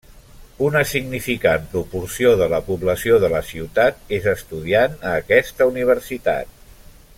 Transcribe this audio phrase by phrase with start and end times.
[0.67, 6.61] Una significant proporció de la població de la ciutat és estudiant a aquesta universitat.